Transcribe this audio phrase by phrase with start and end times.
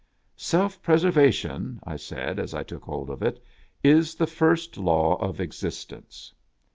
[0.51, 3.39] "Self preservation," I said, as I took hold of it,"
[3.99, 6.33] is the first law of existence."